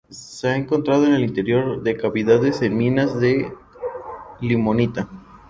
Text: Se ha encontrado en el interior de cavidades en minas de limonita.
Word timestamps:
Se 0.09 0.47
ha 0.47 0.55
encontrado 0.55 1.05
en 1.05 1.13
el 1.13 1.23
interior 1.23 1.83
de 1.83 1.95
cavidades 1.95 2.63
en 2.63 2.75
minas 2.75 3.19
de 3.19 3.53
limonita. 4.39 5.07